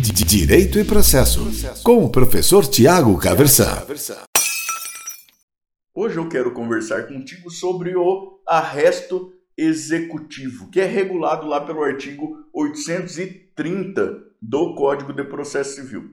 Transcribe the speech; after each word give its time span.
Direito 0.00 0.78
e 0.78 0.84
Processo, 0.84 1.40
com 1.82 2.04
o 2.04 2.08
professor 2.08 2.64
Tiago 2.64 3.18
Caversan. 3.18 3.84
Hoje 5.92 6.16
eu 6.16 6.28
quero 6.28 6.52
conversar 6.52 7.08
contigo 7.08 7.50
sobre 7.50 7.96
o 7.96 8.40
arresto 8.46 9.32
executivo, 9.56 10.70
que 10.70 10.80
é 10.80 10.84
regulado 10.84 11.48
lá 11.48 11.60
pelo 11.60 11.82
artigo 11.82 12.46
830 12.54 14.22
do 14.40 14.76
Código 14.76 15.12
de 15.12 15.24
Processo 15.24 15.74
Civil. 15.74 16.10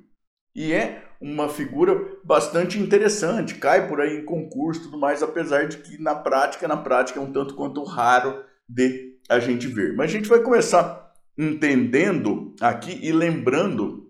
E 0.55 0.73
é 0.73 1.03
uma 1.21 1.47
figura 1.47 1.95
bastante 2.23 2.79
interessante, 2.79 3.53
cai 3.53 3.87
por 3.87 4.01
aí 4.01 4.17
em 4.17 4.25
concurso 4.25 4.81
e 4.81 4.83
tudo 4.85 4.97
mais, 4.97 5.21
apesar 5.21 5.67
de 5.67 5.77
que 5.77 6.01
na 6.01 6.15
prática, 6.15 6.67
na 6.67 6.77
prática 6.77 7.19
é 7.19 7.21
um 7.21 7.31
tanto 7.31 7.53
quanto 7.53 7.83
raro 7.83 8.43
de 8.67 9.13
a 9.29 9.37
gente 9.37 9.67
ver. 9.67 9.95
Mas 9.95 10.09
a 10.09 10.13
gente 10.13 10.27
vai 10.27 10.39
começar 10.39 11.04
entendendo 11.37 12.53
aqui 12.59 12.99
e 13.01 13.11
lembrando 13.11 14.05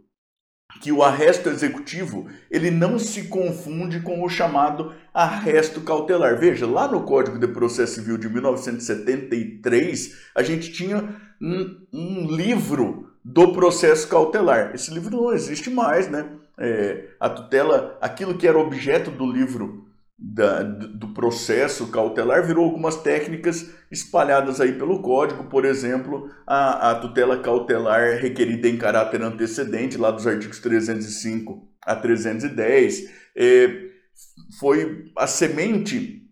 que 0.82 0.92
o 0.92 1.02
arresto 1.02 1.50
executivo 1.50 2.28
ele 2.52 2.70
não 2.70 3.00
se 3.00 3.24
confunde 3.24 4.02
com 4.02 4.24
o 4.24 4.30
chamado 4.30 4.94
arresto 5.14 5.82
cautelar. 5.82 6.38
Veja, 6.38 6.68
lá 6.68 6.88
no 6.88 7.04
Código 7.04 7.40
de 7.40 7.48
Processo 7.48 7.96
Civil 7.96 8.18
de 8.18 8.30
1973, 8.30 10.18
a 10.36 10.44
gente 10.44 10.72
tinha 10.72 11.16
um, 11.42 11.86
um 11.94 12.28
livro 12.28 13.14
do 13.24 13.54
processo 13.54 14.08
cautelar. 14.08 14.72
Esse 14.76 14.94
livro 14.94 15.16
não 15.16 15.34
existe 15.34 15.70
mais, 15.70 16.10
né? 16.10 16.30
É, 16.58 17.10
a 17.20 17.30
tutela, 17.30 17.98
aquilo 18.02 18.38
que 18.38 18.48
era 18.48 18.58
objeto 18.58 19.12
do 19.12 19.30
livro 19.30 19.85
da, 20.18 20.64
do 20.64 21.10
processo 21.10 21.88
cautelar 21.88 22.46
virou 22.46 22.64
algumas 22.64 23.02
técnicas 23.02 23.70
espalhadas 23.92 24.62
aí 24.62 24.74
pelo 24.74 25.02
código, 25.02 25.46
por 25.46 25.66
exemplo, 25.66 26.30
a, 26.48 26.92
a 26.92 26.96
tutela 26.96 27.40
cautelar 27.40 28.20
requerida 28.20 28.70
em 28.70 28.78
caráter 28.78 29.22
antecedente, 29.22 29.98
lá 29.98 30.12
dos 30.12 30.26
artigos 30.26 30.60
305 30.60 31.68
a 31.82 31.96
310, 31.96 33.12
é, 33.36 33.90
foi 34.60 35.12
a 35.18 35.28
semente 35.28 36.24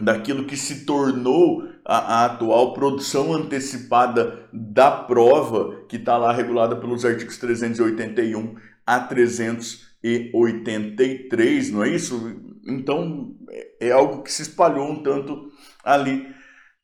daquilo 0.00 0.44
que 0.44 0.56
se 0.56 0.84
tornou 0.84 1.68
a, 1.84 2.22
a 2.22 2.24
atual 2.26 2.74
produção 2.74 3.32
antecipada 3.32 4.48
da 4.52 4.90
prova, 4.90 5.84
que 5.88 5.96
está 5.96 6.16
lá 6.16 6.32
regulada 6.32 6.74
pelos 6.76 7.04
artigos 7.04 7.38
381 7.38 8.56
a 8.84 8.98
383, 9.00 11.70
não 11.70 11.84
é 11.84 11.90
isso? 11.90 12.57
Então 12.68 13.34
é, 13.50 13.88
é 13.88 13.90
algo 13.90 14.22
que 14.22 14.32
se 14.32 14.42
espalhou 14.42 14.90
um 14.90 15.02
tanto 15.02 15.50
ali 15.82 16.26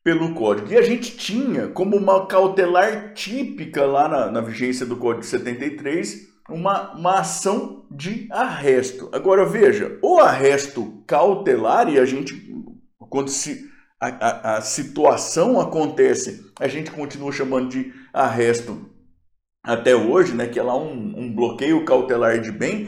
pelo 0.03 0.33
código. 0.33 0.71
E 0.71 0.77
a 0.77 0.81
gente 0.81 1.17
tinha 1.17 1.67
como 1.67 1.95
uma 1.97 2.27
cautelar 2.27 3.13
típica 3.13 3.85
lá 3.85 4.07
na, 4.07 4.31
na 4.31 4.41
vigência 4.41 4.85
do 4.85 4.97
Código 4.97 5.23
73 5.23 6.35
uma, 6.49 6.93
uma 6.93 7.19
ação 7.19 7.85
de 7.89 8.27
arresto. 8.31 9.09
Agora 9.11 9.45
veja, 9.45 9.97
o 10.01 10.19
arresto 10.19 11.03
cautelar, 11.07 11.89
e 11.89 11.99
a 11.99 12.05
gente, 12.05 12.35
quando 13.09 13.29
se, 13.29 13.69
a, 13.99 14.07
a, 14.07 14.57
a 14.57 14.61
situação 14.61 15.59
acontece, 15.59 16.51
a 16.59 16.67
gente 16.67 16.91
continua 16.91 17.31
chamando 17.31 17.69
de 17.69 17.91
arresto 18.13 18.89
até 19.63 19.95
hoje, 19.95 20.35
né, 20.35 20.45
que 20.45 20.59
é 20.59 20.63
lá 20.63 20.77
um, 20.77 21.19
um 21.19 21.33
bloqueio 21.33 21.83
cautelar 21.83 22.39
de 22.39 22.51
bem, 22.51 22.87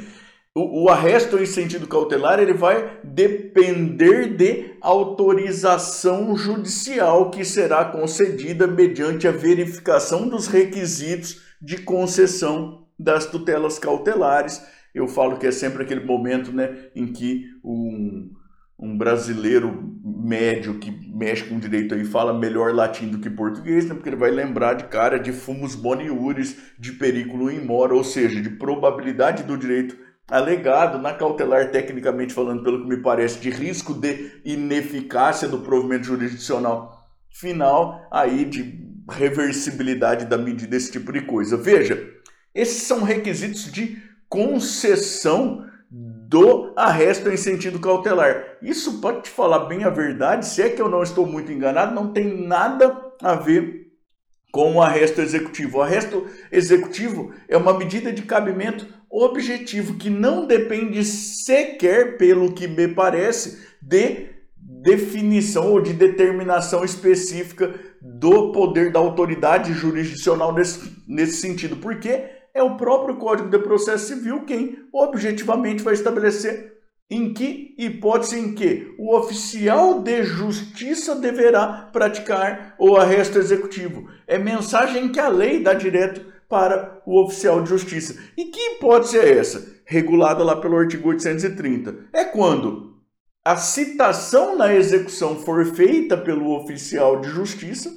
o, 0.57 0.85
o 0.85 0.89
arresto 0.89 1.37
em 1.37 1.45
sentido 1.45 1.85
cautelar 1.85 2.39
ele 2.39 2.53
vai 2.53 2.99
depender 3.03 4.35
de 4.35 4.71
autorização 4.81 6.35
judicial 6.35 7.29
que 7.29 7.45
será 7.45 7.85
concedida 7.85 8.65
mediante 8.65 9.27
a 9.27 9.31
verificação 9.31 10.27
dos 10.27 10.47
requisitos 10.47 11.43
de 11.61 11.77
concessão 11.77 12.87
das 12.97 13.27
tutelas 13.27 13.77
cautelares. 13.77 14.59
Eu 14.95 15.07
falo 15.07 15.37
que 15.37 15.45
é 15.45 15.51
sempre 15.51 15.83
aquele 15.83 16.03
momento 16.03 16.51
né, 16.51 16.87
em 16.95 17.05
que 17.05 17.45
um, 17.63 18.31
um 18.79 18.97
brasileiro 18.97 19.95
médio 20.03 20.79
que 20.79 20.89
mexe 21.15 21.43
com 21.43 21.59
direito 21.59 21.93
aí 21.93 22.03
fala 22.03 22.33
melhor 22.33 22.73
latim 22.73 23.09
do 23.09 23.19
que 23.19 23.29
português, 23.29 23.85
né? 23.85 23.93
porque 23.93 24.09
ele 24.09 24.15
vai 24.15 24.31
lembrar 24.31 24.73
de 24.73 24.85
cara 24.85 25.19
de 25.19 25.31
fumus 25.31 25.75
boniuris, 25.75 26.57
de 26.79 26.93
periculo 26.93 27.51
in 27.51 27.63
mora, 27.63 27.93
ou 27.93 28.03
seja, 28.03 28.41
de 28.41 28.49
probabilidade 28.49 29.43
do 29.43 29.55
direito 29.55 30.06
alegado 30.29 30.97
na 30.97 31.13
cautelar, 31.13 31.71
tecnicamente 31.71 32.33
falando, 32.33 32.63
pelo 32.63 32.81
que 32.81 32.89
me 32.89 32.97
parece, 32.97 33.39
de 33.39 33.49
risco 33.49 33.93
de 33.93 34.41
ineficácia 34.43 35.47
do 35.47 35.59
provimento 35.59 36.05
jurisdicional 36.05 37.07
final, 37.31 38.05
aí 38.11 38.43
de 38.45 38.85
reversibilidade 39.09 40.25
da 40.25 40.37
medida, 40.37 40.75
esse 40.75 40.91
tipo 40.91 41.11
de 41.11 41.21
coisa. 41.21 41.55
Veja, 41.55 42.11
esses 42.53 42.83
são 42.83 43.03
requisitos 43.03 43.71
de 43.71 44.01
concessão 44.27 45.65
do 45.89 46.73
arresto 46.75 47.29
em 47.29 47.37
sentido 47.37 47.79
cautelar. 47.79 48.57
Isso 48.61 48.99
pode 48.99 49.23
te 49.23 49.29
falar 49.29 49.59
bem 49.59 49.85
a 49.85 49.89
verdade, 49.89 50.45
se 50.45 50.61
é 50.61 50.69
que 50.69 50.81
eu 50.81 50.89
não 50.89 51.01
estou 51.01 51.25
muito 51.25 51.51
enganado, 51.51 51.95
não 51.95 52.11
tem 52.11 52.45
nada 52.45 53.13
a 53.21 53.35
ver 53.35 53.87
com 54.51 54.75
o 54.75 54.81
arresto 54.81 55.21
executivo. 55.21 55.77
O 55.77 55.81
arresto 55.81 56.27
executivo 56.51 57.33
é 57.47 57.55
uma 57.55 57.77
medida 57.77 58.11
de 58.11 58.23
cabimento 58.23 58.87
objetivo 59.09 59.95
que 59.95 60.09
não 60.09 60.45
depende 60.45 61.03
sequer, 61.03 62.17
pelo 62.17 62.53
que 62.53 62.67
me 62.67 62.87
parece, 62.87 63.65
de 63.81 64.27
definição 64.59 65.71
ou 65.71 65.81
de 65.81 65.93
determinação 65.93 66.83
específica 66.83 67.73
do 68.01 68.51
poder 68.51 68.91
da 68.91 68.99
autoridade 68.99 69.73
jurisdicional 69.73 70.53
nesse, 70.53 70.91
nesse 71.07 71.41
sentido, 71.41 71.77
porque 71.77 72.25
é 72.53 72.61
o 72.61 72.75
próprio 72.75 73.17
Código 73.17 73.49
de 73.49 73.59
Processo 73.59 74.07
Civil 74.07 74.45
quem 74.45 74.77
objetivamente 74.93 75.83
vai 75.83 75.93
estabelecer 75.93 76.77
em 77.09 77.33
que 77.33 77.73
hipótese 77.77 78.37
em 78.37 78.53
que 78.53 78.93
o 78.97 79.15
oficial 79.15 80.01
de 80.01 80.23
justiça 80.23 81.15
deverá 81.15 81.89
praticar 81.93 82.75
o 82.77 82.97
arresto 82.97 83.37
executivo. 83.37 84.09
É 84.27 84.37
mensagem 84.37 85.09
que 85.09 85.19
a 85.19 85.29
lei 85.29 85.63
dá 85.63 85.73
direto 85.73 86.25
para 86.49 87.01
o 87.05 87.21
oficial 87.21 87.61
de 87.61 87.69
justiça. 87.69 88.17
E 88.37 88.45
que 88.45 88.59
hipótese 88.75 89.17
é 89.17 89.37
essa? 89.37 89.77
Regulada 89.85 90.43
lá 90.43 90.55
pelo 90.55 90.77
artigo 90.77 91.09
830. 91.09 92.09
É 92.13 92.23
quando 92.23 92.97
a 93.43 93.55
citação 93.55 94.57
na 94.57 94.73
execução 94.73 95.37
for 95.37 95.65
feita 95.65 96.17
pelo 96.17 96.53
oficial 96.53 97.21
de 97.21 97.29
justiça, 97.29 97.89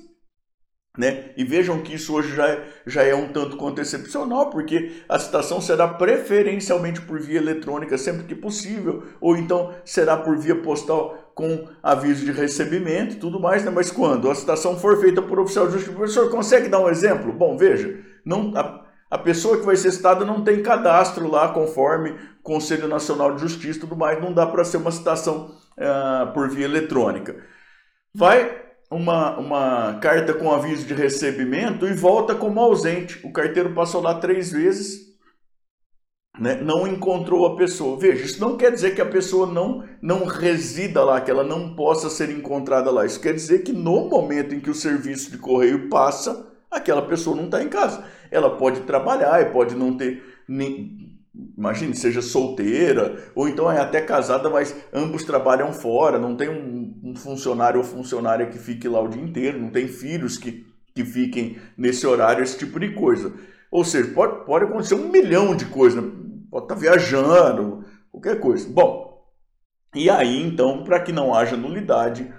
né? 0.97 1.31
E 1.37 1.45
vejam 1.45 1.83
que 1.83 1.95
isso 1.95 2.15
hoje 2.15 2.35
já 2.35 2.49
é, 2.49 2.69
já 2.87 3.03
é 3.03 3.15
um 3.15 3.33
tanto 3.33 3.57
quanto 3.57 3.81
excepcional, 3.81 4.51
porque 4.51 4.93
a 5.09 5.19
citação 5.19 5.61
será 5.61 5.87
preferencialmente 5.89 7.01
por 7.01 7.21
via 7.21 7.39
eletrônica 7.39 7.97
sempre 7.97 8.25
que 8.25 8.35
possível, 8.35 9.05
ou 9.21 9.37
então 9.37 9.73
será 9.85 10.17
por 10.17 10.37
via 10.37 10.57
postal 10.57 11.33
com 11.35 11.69
aviso 11.83 12.25
de 12.25 12.33
recebimento 12.33 13.15
e 13.15 13.19
tudo 13.19 13.41
mais, 13.41 13.65
né? 13.65 13.71
Mas 13.71 13.91
quando 13.91 14.31
a 14.31 14.35
citação 14.35 14.79
for 14.79 15.01
feita 15.01 15.23
por 15.23 15.39
oficial 15.39 15.67
de 15.67 15.75
justiça, 15.75 15.97
professor 15.97 16.31
consegue 16.31 16.69
dar 16.69 16.81
um 16.81 16.89
exemplo? 16.89 17.33
Bom, 17.33 17.57
veja, 17.57 17.99
não, 18.25 18.53
a, 18.57 18.85
a 19.11 19.19
pessoa 19.19 19.59
que 19.59 19.67
vai 19.67 19.77
ser 19.77 19.91
citada 19.93 20.25
não 20.25 20.45
tem 20.45 20.63
cadastro 20.63 21.29
lá 21.29 21.49
conforme 21.49 22.15
Conselho 22.43 22.89
Nacional 22.89 23.35
de 23.35 23.43
Justiça 23.43 23.79
e 23.79 23.81
tudo 23.81 23.97
mais, 23.97 24.21
não 24.21 24.33
dá 24.33 24.47
para 24.47 24.65
ser 24.65 24.77
uma 24.77 24.91
citação 24.91 25.57
uh, 25.77 26.33
por 26.33 26.49
via 26.49 26.65
eletrônica. 26.65 27.37
Vai 28.15 28.61
uma, 28.91 29.39
uma 29.39 29.99
carta 30.01 30.35
com 30.35 30.53
aviso 30.53 30.87
de 30.87 30.95
recebimento 30.95 31.87
e 31.87 31.93
volta 31.93 32.35
como 32.35 32.61
ausente. 32.61 33.21
O 33.25 33.33
carteiro 33.33 33.73
passou 33.73 34.01
lá 34.01 34.15
três 34.15 34.51
vezes, 34.51 35.11
né, 36.39 36.61
não 36.61 36.87
encontrou 36.87 37.47
a 37.47 37.57
pessoa. 37.57 37.99
Veja, 37.99 38.25
isso 38.25 38.41
não 38.41 38.57
quer 38.57 38.73
dizer 38.73 38.95
que 38.95 39.01
a 39.01 39.07
pessoa 39.07 39.47
não, 39.47 39.85
não 40.03 40.25
resida 40.25 41.05
lá, 41.05 41.21
que 41.21 41.31
ela 41.31 41.45
não 41.45 41.75
possa 41.75 42.11
ser 42.11 42.31
encontrada 42.31 42.91
lá. 42.91 43.05
Isso 43.05 43.21
quer 43.21 43.35
dizer 43.35 43.61
que 43.61 43.73
no 43.73 44.09
momento 44.09 44.55
em 44.55 44.61
que 44.61 44.71
o 44.71 44.75
serviço 44.75 45.31
de 45.31 45.39
correio 45.39 45.89
passa, 45.89 46.50
aquela 46.71 47.03
pessoa 47.03 47.37
não 47.37 47.47
está 47.47 47.63
em 47.63 47.69
casa. 47.69 48.05
Ela 48.31 48.57
pode 48.57 48.81
trabalhar 48.81 49.43
e 49.43 49.51
pode 49.51 49.75
não 49.75 49.97
ter 49.97 50.23
nem, 50.49 51.19
imagine, 51.57 51.95
seja 51.95 52.23
solteira, 52.23 53.33
ou 53.35 53.49
então 53.49 53.71
é 53.71 53.81
até 53.81 54.01
casada, 54.01 54.49
mas 54.51 54.75
ambos 54.93 55.25
trabalham 55.25 55.73
fora, 55.73 56.19
não 56.19 56.37
tem 56.37 56.49
um, 56.49 57.01
um, 57.03 57.17
funcionário 57.17 57.79
ou 57.79 57.85
funcionária 57.85 58.47
que 58.47 58.59
fique 58.59 58.89
lá 58.89 59.01
o 59.01 59.09
dia 59.09 59.23
inteiro, 59.23 59.61
não 59.61 59.71
tem 59.71 59.89
filhos 59.89 60.37
que, 60.37 60.67
que 60.95 61.05
fiquem 61.05 61.59
nesse 61.77 62.07
horário, 62.07 62.43
esse 62.43 62.59
tipo 62.59 62.79
de 62.79 62.93
coisa. 62.95 63.33
Ou 63.71 63.85
seja, 63.85 64.13
pode, 64.13 64.45
pode 64.45 64.65
acontecer 64.65 64.95
um 64.95 65.09
milhão 65.09 65.55
de 65.55 65.67
coisas, 65.67 66.03
pode 66.51 66.65
estar 66.65 66.75
tá 66.75 66.81
viajando, 66.81 67.85
qualquer 68.11 68.41
coisa. 68.41 68.69
Bom, 68.69 69.11
e 69.95 70.11
aí 70.11 70.41
então, 70.43 70.85
para 70.85 71.01
que 71.01 71.13
não 71.13 71.35
haja 71.35 71.57
nulidade, 71.57 72.33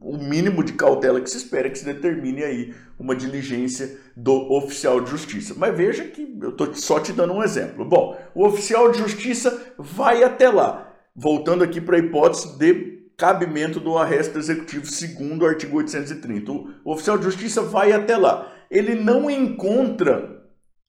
o 0.00 0.16
mínimo 0.16 0.64
de 0.64 0.72
cautela 0.72 1.20
que 1.20 1.28
se 1.28 1.36
espera 1.36 1.66
é 1.66 1.70
que 1.70 1.78
se 1.78 1.84
determine 1.84 2.42
aí 2.42 2.74
uma 2.98 3.14
diligência 3.14 3.98
do 4.16 4.32
oficial 4.52 5.00
de 5.00 5.10
justiça. 5.10 5.54
Mas 5.56 5.76
veja 5.76 6.04
que 6.04 6.36
eu 6.40 6.50
estou 6.50 6.74
só 6.74 6.98
te 6.98 7.12
dando 7.12 7.34
um 7.34 7.42
exemplo. 7.42 7.84
Bom, 7.84 8.18
o 8.34 8.46
oficial 8.46 8.90
de 8.90 8.98
justiça 8.98 9.74
vai 9.78 10.22
até 10.22 10.48
lá, 10.48 10.94
voltando 11.14 11.62
aqui 11.62 11.80
para 11.80 11.96
a 11.96 12.00
hipótese 12.00 12.56
de 12.56 13.00
cabimento 13.16 13.78
do 13.78 13.98
arresto 13.98 14.38
executivo 14.38 14.86
segundo 14.86 15.42
o 15.42 15.46
artigo 15.46 15.76
830. 15.76 16.50
O 16.50 16.92
oficial 16.92 17.18
de 17.18 17.24
justiça 17.24 17.60
vai 17.60 17.92
até 17.92 18.16
lá. 18.16 18.50
Ele 18.70 18.94
não 18.94 19.30
encontra 19.30 20.40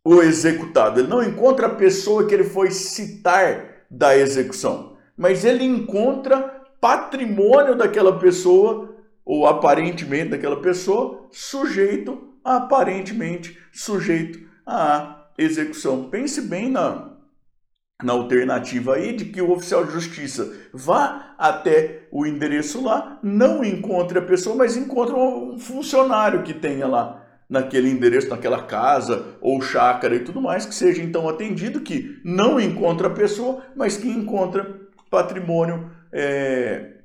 o 0.05 0.21
executado, 0.21 0.99
ele 0.99 1.09
não 1.09 1.21
encontra 1.21 1.67
a 1.67 1.75
pessoa 1.75 2.25
que 2.25 2.33
ele 2.33 2.43
foi 2.43 2.71
citar 2.71 3.85
da 3.89 4.17
execução, 4.17 4.97
mas 5.15 5.45
ele 5.45 5.63
encontra 5.63 6.61
patrimônio 6.79 7.75
daquela 7.75 8.17
pessoa, 8.17 8.90
ou 9.25 9.47
aparentemente 9.47 10.29
daquela 10.29 10.61
pessoa, 10.61 11.27
sujeito, 11.31 12.35
aparentemente 12.43 13.57
sujeito 13.71 14.39
à 14.65 15.27
execução. 15.37 16.09
Pense 16.09 16.41
bem 16.41 16.69
na, 16.69 17.11
na 18.03 18.13
alternativa 18.13 18.95
aí 18.95 19.13
de 19.13 19.25
que 19.25 19.41
o 19.41 19.51
oficial 19.51 19.85
de 19.85 19.91
justiça 19.91 20.51
vá 20.73 21.35
até 21.37 22.07
o 22.11 22.25
endereço 22.25 22.83
lá, 22.83 23.19
não 23.23 23.63
encontre 23.63 24.19
a 24.19 24.23
pessoa, 24.23 24.55
mas 24.55 24.75
encontre 24.75 25.15
um 25.15 25.57
funcionário 25.57 26.43
que 26.43 26.53
tenha 26.53 26.87
lá 26.87 27.21
naquele 27.49 27.89
endereço, 27.89 28.29
naquela 28.29 28.63
casa 28.63 29.35
ou 29.41 29.61
chácara 29.61 30.15
e 30.15 30.21
tudo 30.21 30.41
mais, 30.41 30.65
que 30.65 30.73
seja 30.73 31.03
então 31.03 31.27
atendido, 31.27 31.81
que 31.81 32.19
não 32.23 32.59
encontra 32.59 33.07
a 33.07 33.11
pessoa, 33.13 33.61
mas 33.75 33.97
que 33.97 34.07
encontra 34.07 34.79
patrimônio 35.09 35.91
é, 36.13 37.00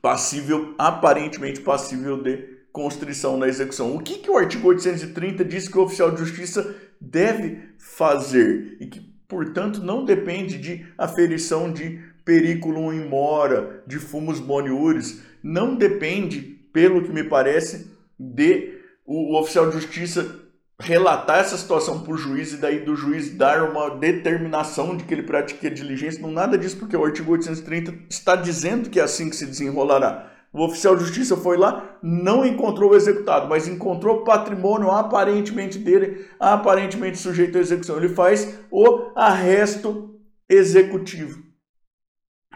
passível, 0.00 0.74
aparentemente 0.78 1.60
passível 1.60 2.22
de 2.22 2.58
constrição 2.72 3.36
na 3.36 3.48
execução. 3.48 3.94
O 3.94 4.00
que, 4.00 4.18
que 4.18 4.30
o 4.30 4.36
artigo 4.36 4.68
830 4.68 5.44
diz 5.44 5.68
que 5.68 5.78
o 5.78 5.82
oficial 5.82 6.10
de 6.10 6.18
justiça 6.18 6.74
deve 7.00 7.60
fazer 7.78 8.76
e 8.80 8.86
que, 8.86 9.00
portanto, 9.26 9.80
não 9.80 10.04
depende 10.04 10.58
de 10.58 10.86
aferição 10.96 11.72
de 11.72 12.00
periculum 12.24 12.92
in 12.92 13.08
mora, 13.08 13.82
de 13.86 13.98
fumus 13.98 14.38
boniuris, 14.38 15.22
não 15.42 15.74
depende, 15.74 16.40
pelo 16.72 17.02
que 17.02 17.10
me 17.10 17.24
parece, 17.24 17.90
de 18.18 18.78
o, 19.06 19.38
oficial 19.38 19.70
de 19.70 19.80
justiça 19.80 20.47
relatar 20.80 21.40
essa 21.40 21.56
situação 21.56 22.00
para 22.00 22.12
o 22.12 22.16
juiz 22.16 22.52
e 22.52 22.56
daí 22.56 22.84
do 22.84 22.94
juiz 22.94 23.30
dar 23.34 23.68
uma 23.68 23.90
determinação 23.90 24.96
de 24.96 25.04
que 25.04 25.12
ele 25.12 25.24
pratique 25.24 25.66
a 25.66 25.70
diligência, 25.70 26.22
não 26.22 26.30
nada 26.30 26.56
disso, 26.56 26.78
porque 26.78 26.96
o 26.96 27.04
artigo 27.04 27.32
830 27.32 27.94
está 28.08 28.36
dizendo 28.36 28.88
que 28.88 29.00
é 29.00 29.02
assim 29.02 29.28
que 29.28 29.36
se 29.36 29.46
desenrolará. 29.46 30.32
O 30.52 30.64
oficial 30.64 30.96
de 30.96 31.04
justiça 31.04 31.36
foi 31.36 31.58
lá, 31.58 31.98
não 32.02 32.44
encontrou 32.44 32.92
o 32.92 32.96
executado, 32.96 33.48
mas 33.48 33.68
encontrou 33.68 34.24
patrimônio 34.24 34.90
aparentemente 34.90 35.78
dele, 35.78 36.26
aparentemente 36.40 37.18
sujeito 37.18 37.58
à 37.58 37.60
execução. 37.60 37.98
Ele 37.98 38.08
faz 38.08 38.58
o 38.70 39.12
arresto 39.14 40.18
executivo. 40.48 41.42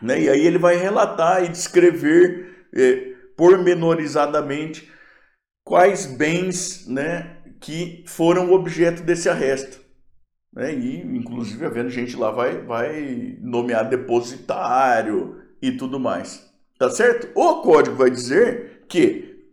Né? 0.00 0.22
E 0.22 0.28
aí 0.30 0.46
ele 0.46 0.58
vai 0.58 0.76
relatar 0.76 1.44
e 1.44 1.48
descrever 1.48 2.66
eh, 2.74 3.14
pormenorizadamente 3.36 4.90
quais 5.64 6.06
bens 6.06 6.86
né, 6.88 7.41
que 7.62 8.04
foram 8.06 8.52
objeto 8.52 9.02
desse 9.02 9.28
arresto. 9.28 9.80
Né? 10.52 10.74
E, 10.74 11.00
inclusive, 11.16 11.64
havendo 11.64 11.88
gente 11.88 12.16
lá, 12.16 12.30
vai, 12.30 12.60
vai 12.60 13.36
nomear 13.40 13.88
depositário 13.88 15.40
e 15.62 15.72
tudo 15.72 15.98
mais. 15.98 16.52
Tá 16.78 16.90
certo? 16.90 17.30
O 17.34 17.62
código 17.62 17.96
vai 17.96 18.10
dizer 18.10 18.82
que, 18.88 19.46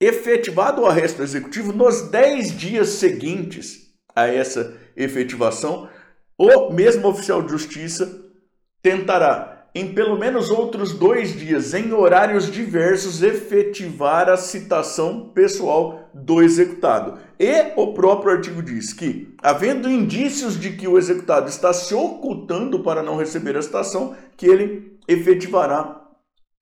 efetivado 0.00 0.82
o 0.82 0.86
arresto 0.86 1.22
executivo, 1.22 1.72
nos 1.72 2.08
10 2.08 2.56
dias 2.56 2.88
seguintes 2.90 3.92
a 4.14 4.28
essa 4.28 4.74
efetivação, 4.96 5.90
o 6.38 6.70
mesmo 6.72 7.08
oficial 7.08 7.42
de 7.42 7.50
justiça 7.50 8.24
tentará 8.80 9.55
em 9.78 9.92
pelo 9.92 10.18
menos 10.18 10.50
outros 10.50 10.94
dois 10.94 11.38
dias, 11.38 11.74
em 11.74 11.92
horários 11.92 12.50
diversos, 12.50 13.22
efetivar 13.22 14.26
a 14.26 14.36
citação 14.38 15.28
pessoal 15.34 16.08
do 16.14 16.42
executado. 16.42 17.18
E 17.38 17.72
o 17.76 17.92
próprio 17.92 18.32
artigo 18.32 18.62
diz 18.62 18.94
que, 18.94 19.34
havendo 19.42 19.90
indícios 19.90 20.58
de 20.58 20.70
que 20.72 20.88
o 20.88 20.96
executado 20.96 21.50
está 21.50 21.74
se 21.74 21.94
ocultando 21.94 22.82
para 22.82 23.02
não 23.02 23.18
receber 23.18 23.54
a 23.54 23.60
citação, 23.60 24.16
que 24.34 24.46
ele 24.46 24.98
efetivará 25.06 26.00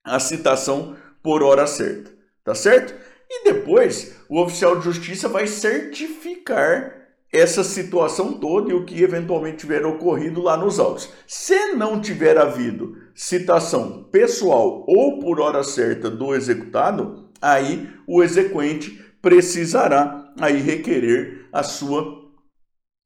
a 0.03 0.19
citação 0.19 0.97
por 1.23 1.41
hora 1.41 1.65
certa. 1.65 2.11
Tá 2.43 2.53
certo? 2.53 2.93
E 3.29 3.45
depois, 3.45 4.13
o 4.27 4.41
oficial 4.41 4.75
de 4.75 4.83
justiça 4.83 5.29
vai 5.29 5.47
certificar 5.47 7.04
essa 7.35 7.63
situação 7.63 8.33
toda 8.33 8.71
e 8.71 8.73
o 8.73 8.85
que 8.85 9.03
eventualmente 9.03 9.57
tiver 9.57 9.85
ocorrido 9.85 10.41
lá 10.41 10.55
nos 10.55 10.79
autos. 10.79 11.09
Se 11.27 11.73
não 11.73 11.99
tiver 11.99 12.37
havido 12.37 12.97
citação 13.13 14.03
pessoal 14.11 14.85
ou 14.87 15.19
por 15.19 15.39
hora 15.39 15.63
certa 15.63 16.09
do 16.09 16.33
executado, 16.33 17.29
aí 17.41 17.89
o 18.07 18.23
exequente 18.23 19.03
precisará 19.21 20.33
aí 20.39 20.61
requerer 20.61 21.47
a 21.51 21.63
sua 21.63 22.25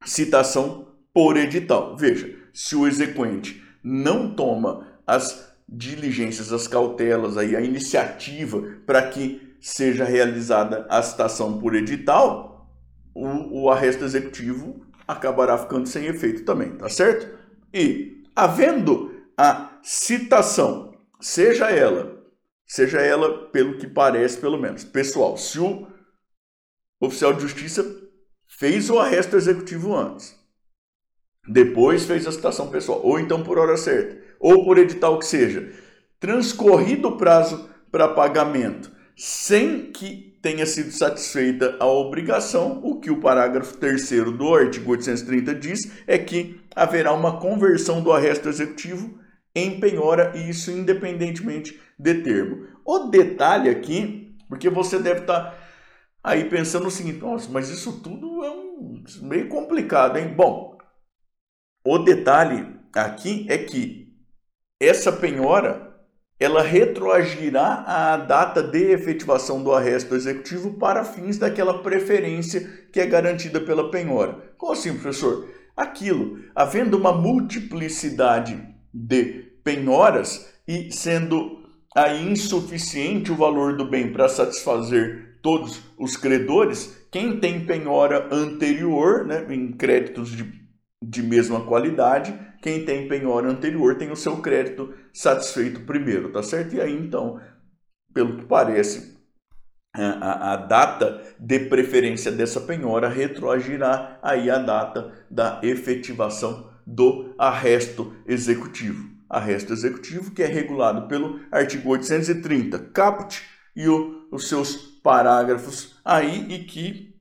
citação 0.06 0.88
por 1.14 1.38
edital. 1.38 1.96
Veja, 1.98 2.36
se 2.54 2.76
o 2.76 2.88
exequente 2.88 3.64
não 3.84 4.34
toma 4.34 4.88
as 5.06 5.50
diligências, 5.68 6.52
as 6.52 6.68
cautelas, 6.68 7.38
aí, 7.38 7.56
a 7.56 7.62
iniciativa 7.62 8.62
para 8.86 9.08
que 9.08 9.56
seja 9.62 10.04
realizada 10.04 10.86
a 10.90 11.02
citação 11.02 11.60
por 11.60 11.76
edital, 11.76 12.49
o, 13.14 13.64
o 13.64 13.70
arresto 13.70 14.04
executivo 14.04 14.86
acabará 15.08 15.58
ficando 15.58 15.88
sem 15.88 16.06
efeito 16.06 16.46
também, 16.46 16.76
tá 16.78 16.88
certo? 16.90 17.38
E, 17.74 18.24
havendo 18.36 19.12
a 19.38 19.80
citação, 19.82 20.94
seja 21.20 21.70
ela, 21.70 22.24
seja 22.66 23.00
ela 23.00 23.48
pelo 23.48 23.78
que 23.78 23.88
parece, 23.88 24.38
pelo 24.38 24.60
menos, 24.60 24.84
pessoal, 24.84 25.38
se 25.38 25.60
o 25.60 25.88
oficial 27.02 27.34
de 27.34 27.42
justiça 27.42 27.84
fez 28.48 28.90
o 28.90 29.00
arresto 29.00 29.36
executivo 29.36 29.96
antes, 29.96 30.38
depois 31.48 32.06
fez 32.06 32.28
a 32.28 32.32
citação 32.32 32.70
pessoal, 32.70 33.02
ou 33.04 33.20
então 33.20 33.44
por 33.44 33.58
hora 33.58 33.78
certa, 33.78 34.22
ou 34.40 34.64
por 34.64 34.78
edital 34.78 35.18
que 35.18 35.26
seja, 35.26 35.74
transcorrido 36.20 37.08
o 37.08 37.18
prazo 37.18 37.70
para 37.92 38.10
pagamento, 38.10 38.92
sem 39.16 39.92
que 39.92 40.29
tenha 40.42 40.66
sido 40.66 40.92
satisfeita 40.92 41.78
a 41.80 41.86
obrigação, 41.86 42.80
o 42.84 43.00
que 43.00 43.12
o 43.12 43.20
parágrafo 43.20 43.78
3 43.78 44.10
do 44.38 44.56
artigo 44.56 44.92
830 44.92 45.56
diz 45.56 45.92
é 46.08 46.18
que 46.18 46.62
haverá 46.76 47.14
uma 47.14 47.40
conversão 47.40 48.02
do 48.02 48.12
arresto 48.12 48.48
executivo 48.48 49.20
em 49.56 49.80
penhora, 49.80 50.32
e 50.36 50.50
isso 50.50 50.72
independentemente 50.72 51.80
de 51.98 52.16
termo. 52.16 52.68
O 52.86 53.10
detalhe 53.10 53.70
aqui, 53.70 54.36
porque 54.48 54.70
você 54.70 55.00
deve 55.00 55.22
estar 55.22 55.58
aí 56.24 56.46
pensando 56.46 56.88
o 56.88 56.92
seguinte: 56.92 57.20
nossa, 57.20 57.50
mas 57.50 57.70
isso 57.70 58.02
tudo 58.02 58.44
é 58.44 58.52
um, 58.52 59.04
meio 59.24 59.50
complicado, 59.50 60.18
hein? 60.18 60.34
Bom, 60.34 60.78
o 61.84 61.98
detalhe 62.00 62.80
aqui 62.94 63.46
é 63.50 63.58
que 63.58 64.14
essa 64.80 65.12
penhora 65.12 65.89
ela 66.40 66.64
retroagirá 66.64 67.84
à 67.86 68.18
data 68.18 68.64
de 68.64 68.92
efetivação 68.92 69.62
do 69.62 69.74
arresto 69.74 70.16
executivo 70.16 70.76
para 70.76 71.04
fins 71.04 71.38
daquela 71.38 71.80
preferência 71.84 72.62
que 72.94 73.00
é 73.00 73.06
garantida 73.06 73.60
pela 73.60 73.92
penhora. 73.92 74.54
Como 74.58 74.72
assim, 74.72 74.94
professor? 74.94 75.50
Aquilo, 75.76 76.40
havendo 76.56 76.98
uma 76.98 77.12
multiplicidade 77.12 78.58
de 78.94 79.50
penhoras 79.64 80.50
e 80.68 80.92
sendo 80.92 81.60
aí 81.96 82.32
insuficiente 82.32 83.32
o 83.32 83.36
valor 83.36 83.76
do 83.76 83.90
bem 83.90 84.12
para 84.12 84.30
satisfazer 84.30 85.40
todos 85.42 85.82
os 85.98 86.16
credores, 86.16 86.98
quem 87.12 87.40
tem 87.40 87.66
penhora 87.66 88.28
anterior, 88.32 89.26
né, 89.26 89.46
em 89.50 89.72
créditos 89.72 90.30
de, 90.30 90.44
de 91.02 91.24
mesma 91.24 91.66
qualidade, 91.66 92.38
quem 92.62 92.84
tem 92.84 93.08
penhora 93.08 93.50
anterior 93.50 93.98
tem 93.98 94.12
o 94.12 94.16
seu 94.16 94.38
crédito 94.42 94.94
satisfeito 95.14 95.82
primeiro, 95.82 96.32
tá 96.32 96.44
certo? 96.44 96.76
E 96.76 96.82
aí 96.82 96.94
então, 96.94 97.40
pelo 98.14 98.38
que 98.38 98.46
parece, 98.46 99.18
a, 99.96 100.54
a, 100.54 100.56
data 100.56 101.24
de 101.40 101.60
preferência 101.60 102.32
dessa 102.32 102.62
penhora 102.62 103.08
retroagirá 103.08 104.20
aí 104.22 104.50
a 104.50 104.58
data 104.60 105.12
da 105.32 105.60
efetivação 105.64 106.70
do 106.86 107.34
arresto 107.38 108.14
executivo. 108.28 109.10
Arresto 109.30 109.74
executivo 109.74 110.32
que 110.32 110.44
é 110.44 110.48
regulado 110.48 111.08
pelo 111.08 111.40
artigo 111.52 111.90
830, 111.90 112.78
caput 112.92 113.42
e 113.76 113.88
o, 113.88 114.28
os 114.32 114.50
seus 114.50 114.76
parágrafos 115.02 116.00
aí 116.04 116.52
e 116.52 116.66
que 116.66 117.16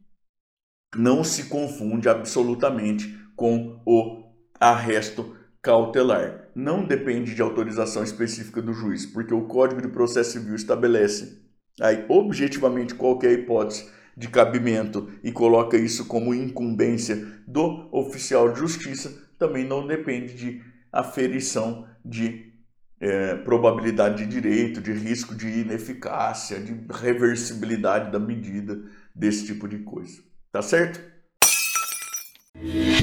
não 0.97 1.23
se 1.23 1.45
confunde 1.45 2.09
absolutamente 2.09 3.15
com 3.39 3.81
o 3.87 4.25
arresto 4.59 5.37
cautelar. 5.63 6.49
Não 6.57 6.85
depende 6.85 7.37
de 7.37 7.41
autorização 7.41 8.03
específica 8.03 8.61
do 8.61 8.73
juiz, 8.75 9.07
porque 9.07 9.33
o 9.33 9.47
Código 9.47 9.81
de 9.81 9.87
Processo 9.87 10.33
Civil 10.33 10.57
estabelece 10.57 11.41
aí 11.81 12.05
objetivamente 12.09 12.97
qualquer 12.97 13.33
hipótese 13.33 13.89
de 14.17 14.27
cabimento 14.27 15.09
e 15.23 15.31
coloca 15.31 15.77
isso 15.77 16.07
como 16.07 16.35
incumbência 16.35 17.25
do 17.47 17.89
oficial 17.93 18.53
de 18.53 18.59
justiça, 18.59 19.17
também 19.39 19.65
não 19.65 19.87
depende 19.87 20.35
de 20.35 20.61
aferição 20.93 21.87
de 22.05 22.53
é, 23.01 23.37
probabilidade 23.37 24.27
de 24.27 24.27
direito, 24.27 24.81
de 24.81 24.93
risco 24.93 25.33
de 25.37 25.47
ineficácia, 25.47 26.59
de 26.59 26.75
reversibilidade 26.91 28.11
da 28.11 28.19
medida, 28.19 28.83
desse 29.15 29.47
tipo 29.47 29.69
de 29.69 29.79
coisa. 29.79 30.21
Tá 30.51 30.61
certo? 30.61 31.01